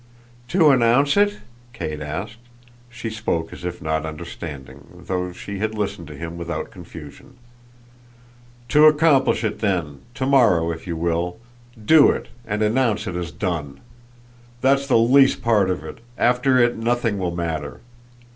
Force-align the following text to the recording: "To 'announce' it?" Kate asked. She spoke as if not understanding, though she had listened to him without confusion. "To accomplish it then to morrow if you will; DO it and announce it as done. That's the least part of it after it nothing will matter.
"To 0.47 0.71
'announce' 0.71 1.15
it?" 1.15 1.41
Kate 1.73 2.01
asked. 2.01 2.39
She 2.89 3.11
spoke 3.11 3.53
as 3.53 3.63
if 3.63 3.83
not 3.83 4.03
understanding, 4.03 4.87
though 5.05 5.31
she 5.31 5.59
had 5.59 5.75
listened 5.77 6.07
to 6.07 6.15
him 6.17 6.39
without 6.39 6.71
confusion. 6.71 7.35
"To 8.69 8.85
accomplish 8.87 9.43
it 9.43 9.59
then 9.59 9.99
to 10.15 10.25
morrow 10.25 10.71
if 10.71 10.87
you 10.87 10.97
will; 10.97 11.37
DO 11.85 12.09
it 12.09 12.27
and 12.47 12.63
announce 12.63 13.05
it 13.05 13.13
as 13.15 13.29
done. 13.31 13.79
That's 14.61 14.87
the 14.87 14.97
least 14.97 15.43
part 15.43 15.69
of 15.69 15.83
it 15.83 15.99
after 16.17 16.57
it 16.57 16.75
nothing 16.77 17.19
will 17.19 17.35
matter. 17.35 17.79